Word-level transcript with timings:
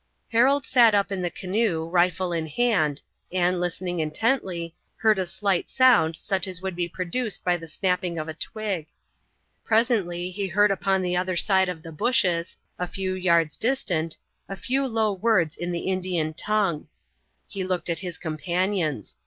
Harold 0.31 0.65
sat 0.65 0.95
up 0.95 1.11
in 1.11 1.21
the 1.21 1.29
canoe, 1.29 1.85
rifle 1.87 2.33
in 2.33 2.47
hand, 2.47 3.03
and, 3.31 3.59
listening 3.59 3.99
intently, 3.99 4.73
heard 4.95 5.19
a 5.19 5.27
slight 5.27 5.69
sound 5.69 6.17
such 6.17 6.47
as 6.47 6.59
would 6.59 6.75
be 6.75 6.89
produced 6.89 7.43
by 7.43 7.55
the 7.55 7.67
snapping 7.67 8.17
of 8.17 8.27
a 8.27 8.33
twig. 8.33 8.87
Presently 9.63 10.31
he 10.31 10.47
heard 10.47 10.71
upon 10.71 11.03
the 11.03 11.15
other 11.15 11.35
side 11.37 11.69
of 11.69 11.83
the 11.83 11.91
bushes, 11.91 12.57
a 12.79 12.87
few 12.87 13.13
yards 13.13 13.55
distant, 13.55 14.17
a 14.49 14.55
few 14.55 14.87
low 14.87 15.13
words 15.13 15.55
in 15.55 15.71
the 15.71 15.81
Indian 15.81 16.33
tongue. 16.33 16.87
He 17.47 17.63
looked 17.63 17.87
at 17.87 17.99
his 17.99 18.17
companions. 18.17 19.17